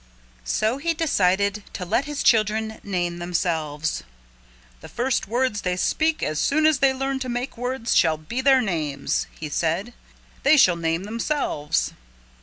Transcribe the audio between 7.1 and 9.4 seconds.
to make words shall be their names,"